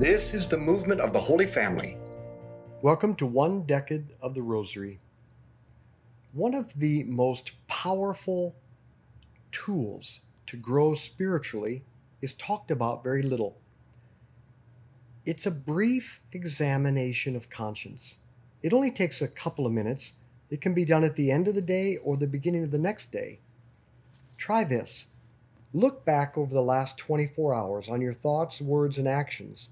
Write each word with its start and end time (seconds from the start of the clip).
This 0.00 0.32
is 0.32 0.46
the 0.46 0.56
movement 0.56 1.02
of 1.02 1.12
the 1.12 1.20
Holy 1.20 1.46
Family. 1.46 1.98
Welcome 2.80 3.14
to 3.16 3.26
One 3.26 3.64
Decade 3.64 4.06
of 4.22 4.32
the 4.32 4.40
Rosary. 4.40 4.98
One 6.32 6.54
of 6.54 6.72
the 6.72 7.04
most 7.04 7.52
powerful 7.66 8.56
tools 9.52 10.20
to 10.46 10.56
grow 10.56 10.94
spiritually 10.94 11.84
is 12.22 12.32
talked 12.32 12.70
about 12.70 13.04
very 13.04 13.20
little. 13.20 13.58
It's 15.26 15.44
a 15.44 15.50
brief 15.50 16.22
examination 16.32 17.36
of 17.36 17.50
conscience. 17.50 18.16
It 18.62 18.72
only 18.72 18.90
takes 18.90 19.20
a 19.20 19.28
couple 19.28 19.66
of 19.66 19.72
minutes. 19.72 20.14
It 20.48 20.62
can 20.62 20.72
be 20.72 20.86
done 20.86 21.04
at 21.04 21.14
the 21.14 21.30
end 21.30 21.46
of 21.46 21.54
the 21.54 21.60
day 21.60 21.98
or 21.98 22.16
the 22.16 22.26
beginning 22.26 22.64
of 22.64 22.70
the 22.70 22.78
next 22.78 23.12
day. 23.12 23.40
Try 24.38 24.64
this. 24.64 25.08
Look 25.74 26.06
back 26.06 26.38
over 26.38 26.54
the 26.54 26.62
last 26.62 26.96
24 26.96 27.52
hours 27.52 27.88
on 27.90 28.00
your 28.00 28.14
thoughts, 28.14 28.62
words, 28.62 28.96
and 28.96 29.06
actions 29.06 29.68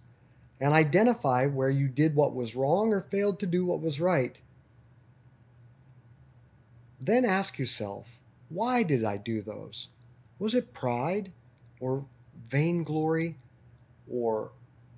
and 0.61 0.73
identify 0.73 1.47
where 1.47 1.71
you 1.71 1.89
did 1.89 2.15
what 2.15 2.35
was 2.35 2.57
wrong 2.57 2.93
or 2.93 3.01
failed 3.01 3.39
to 3.41 3.47
do 3.47 3.65
what 3.65 3.81
was 3.81 4.01
right. 4.01 4.41
Then 7.01 7.25
ask 7.25 7.59
yourself, 7.59 8.19
why 8.49 8.83
did 8.83 9.05
I 9.05 9.17
do 9.17 9.41
those? 9.41 9.89
Was 10.39 10.55
it 10.55 10.73
pride 10.73 11.33
or 11.81 12.07
vainglory 12.49 13.37
or 14.11 14.53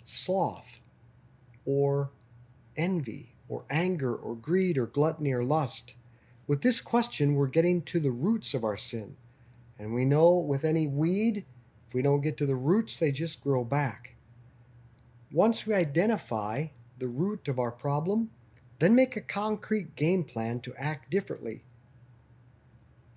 sloth 0.05 0.80
or 1.64 2.11
envy 2.77 3.34
or 3.48 3.64
anger 3.70 4.14
or 4.14 4.34
greed 4.34 4.78
or 4.78 4.86
gluttony 4.86 5.33
or 5.33 5.45
lust? 5.45 5.95
With 6.47 6.62
this 6.62 6.80
question, 6.80 7.34
we're 7.34 7.47
getting 7.47 7.83
to 7.83 8.00
the 8.00 8.11
roots 8.11 8.55
of 8.55 8.64
our 8.64 8.77
sin. 8.77 9.16
And 9.78 9.95
we 9.95 10.05
know 10.05 10.33
with 10.33 10.64
any 10.64 10.86
weed, 10.86 11.45
if 11.88 11.95
we 11.95 12.02
don't 12.02 12.20
get 12.22 12.36
to 12.38 12.47
the 12.47 12.56
roots, 12.56 12.97
they 12.97 13.12
just 13.12 13.42
grow 13.42 13.64
back. 13.64 14.09
Once 15.33 15.65
we 15.65 15.73
identify 15.73 16.66
the 16.98 17.07
root 17.07 17.47
of 17.47 17.59
our 17.59 17.70
problem, 17.70 18.30
then 18.81 18.95
make 18.95 19.17
a 19.17 19.20
concrete 19.20 19.95
game 19.95 20.25
plan 20.25 20.59
to 20.59 20.75
act 20.77 21.09
differently. 21.09 21.62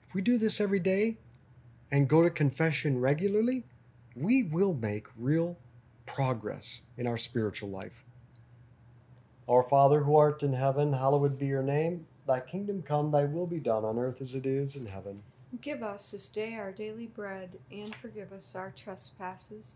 If 0.05 0.14
we 0.14 0.22
do 0.22 0.38
this 0.38 0.61
every 0.61 0.80
day 0.80 1.17
and 1.92 2.08
go 2.08 2.22
to 2.22 2.30
confession 2.30 3.00
regularly, 3.00 3.64
we 4.16 4.44
will 4.44 4.75
make 4.75 5.08
real 5.17 5.58
progress 6.05 6.81
in 6.97 7.08
our 7.08 7.17
spiritual 7.17 7.70
life. 7.70 8.03
Our 9.50 9.64
Father 9.64 10.03
who 10.03 10.16
art 10.16 10.44
in 10.44 10.53
heaven, 10.53 10.94
hallowed 10.94 11.39
be 11.39 11.48
your 11.48 11.64
name. 11.64 12.05
Thy 12.27 12.42
kingdom 12.42 12.83
come, 12.83 13.09
thy 13.09 13.25
will 13.25 13.48
be 13.48 13.59
done 13.59 13.83
on 13.83 13.98
earth 13.98 14.22
as 14.22 14.36
it 14.36 14.45
is 14.45 14.75
in 14.75 14.86
heaven. 14.86 15.23
Give 15.61 15.81
us 15.81 16.11
this 16.11 16.27
day 16.30 16.55
our 16.55 16.72
daily 16.72 17.08
bread, 17.08 17.58
and 17.72 17.95
forgive 17.95 18.31
us 18.31 18.55
our 18.55 18.72
trespasses 18.75 19.75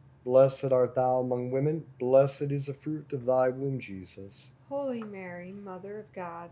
Blessed 0.23 0.71
art 0.71 0.93
thou 0.95 1.19
among 1.19 1.49
women, 1.49 1.83
blessed 1.99 2.51
is 2.51 2.67
the 2.67 2.73
fruit 2.73 3.11
of 3.11 3.25
thy 3.25 3.49
womb, 3.49 3.79
Jesus. 3.79 4.47
Holy 4.69 5.03
Mary, 5.03 5.51
Mother 5.51 5.99
of 5.99 6.13
God, 6.13 6.51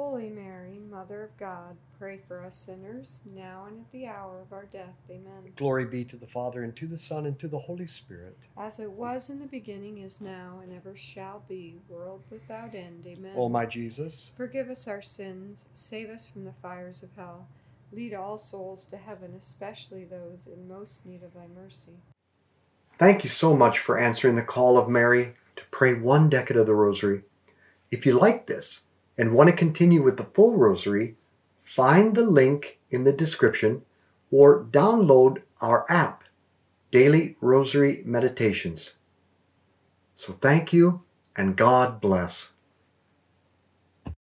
Holy 0.00 0.30
Mary, 0.30 0.80
Mother 0.90 1.24
of 1.24 1.36
God, 1.36 1.76
pray 1.98 2.20
for 2.26 2.42
us 2.42 2.56
sinners, 2.56 3.20
now 3.36 3.66
and 3.68 3.80
at 3.80 3.92
the 3.92 4.06
hour 4.06 4.40
of 4.40 4.50
our 4.50 4.64
death. 4.64 4.96
Amen. 5.10 5.52
Glory 5.56 5.84
be 5.84 6.06
to 6.06 6.16
the 6.16 6.26
Father, 6.26 6.62
and 6.62 6.74
to 6.76 6.86
the 6.86 6.96
Son, 6.96 7.26
and 7.26 7.38
to 7.38 7.48
the 7.48 7.58
Holy 7.58 7.86
Spirit. 7.86 8.34
As 8.56 8.80
it 8.80 8.90
was 8.90 9.28
in 9.28 9.38
the 9.38 9.46
beginning, 9.46 9.98
is 9.98 10.22
now, 10.22 10.60
and 10.62 10.74
ever 10.74 10.96
shall 10.96 11.42
be, 11.46 11.76
world 11.86 12.22
without 12.30 12.74
end. 12.74 13.04
Amen. 13.06 13.34
O 13.36 13.50
my 13.50 13.66
Jesus, 13.66 14.32
Forgive 14.38 14.70
us 14.70 14.88
our 14.88 15.02
sins, 15.02 15.68
save 15.74 16.08
us 16.08 16.26
from 16.26 16.46
the 16.46 16.54
fires 16.62 17.02
of 17.02 17.10
hell. 17.14 17.46
Lead 17.92 18.14
all 18.14 18.38
souls 18.38 18.86
to 18.86 18.96
heaven, 18.96 19.34
especially 19.38 20.04
those 20.04 20.46
in 20.46 20.66
most 20.66 21.04
need 21.04 21.22
of 21.22 21.34
thy 21.34 21.46
mercy. 21.54 21.92
Thank 22.96 23.22
you 23.22 23.28
so 23.28 23.54
much 23.54 23.78
for 23.78 23.98
answering 23.98 24.36
the 24.36 24.42
call 24.42 24.78
of 24.78 24.88
Mary 24.88 25.34
to 25.56 25.64
pray 25.70 25.92
one 25.92 26.30
decade 26.30 26.56
of 26.56 26.64
the 26.64 26.74
Rosary. 26.74 27.24
If 27.90 28.06
you 28.06 28.18
like 28.18 28.46
this 28.46 28.84
and 29.20 29.34
want 29.34 29.50
to 29.50 29.54
continue 29.54 30.02
with 30.02 30.16
the 30.16 30.24
full 30.24 30.56
Rosary, 30.56 31.14
find 31.62 32.14
the 32.14 32.24
link 32.24 32.78
in 32.90 33.04
the 33.04 33.12
description 33.12 33.82
or 34.30 34.64
download 34.64 35.42
our 35.60 35.84
app, 35.90 36.24
Daily 36.90 37.36
Rosary 37.42 38.00
Meditations. 38.06 38.94
So 40.14 40.32
thank 40.32 40.72
you 40.72 41.02
and 41.36 41.54
God 41.54 42.00
bless. 42.00 42.48